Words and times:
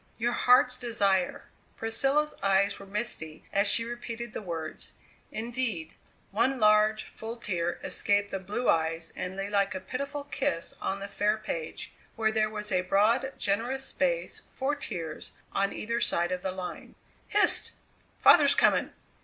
"Your 0.17 0.31
Heart's 0.31 0.77
Desire!" 0.77 1.43
Priscilla's 1.77 2.33
eyes 2.41 2.79
were 2.79 2.87
misty 2.87 3.43
as 3.53 3.67
she 3.67 3.85
repeated 3.85 4.33
the 4.33 4.41
words. 4.41 4.93
Indeed, 5.31 5.93
one 6.31 6.59
large, 6.59 7.03
full 7.03 7.37
tear 7.37 7.79
escaped 7.83 8.31
the 8.31 8.39
blue 8.39 8.67
eyes 8.67 9.13
and 9.15 9.35
lay 9.37 9.47
like 9.47 9.75
a 9.75 9.79
pitiful 9.79 10.23
kiss 10.23 10.73
on 10.81 11.01
the 11.01 11.07
fair 11.07 11.37
page, 11.37 11.91
where 12.15 12.31
there 12.31 12.49
was 12.49 12.71
a 12.71 12.81
broad, 12.81 13.33
generous 13.37 13.85
space 13.85 14.39
for 14.49 14.75
tears 14.75 15.33
on 15.53 15.71
either 15.71 16.01
side 16.01 16.31
of 16.31 16.41
the 16.41 16.49
lines. 16.51 16.95
"Hist! 17.27 17.73
Father's 18.21 18.55
coming!" 18.55 18.93